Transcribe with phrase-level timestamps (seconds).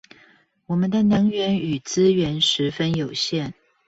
[0.65, 3.53] 我們的能源與資源十分有限